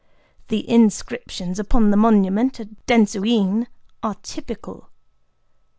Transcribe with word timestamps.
The 0.47 0.67
inscriptions 0.67 1.59
upon 1.59 1.91
the 1.91 1.95
monument 1.95 2.59
at 2.59 2.87
Dentsu 2.87 3.23
In 3.23 3.67
are 4.01 4.15
typical. 4.23 4.89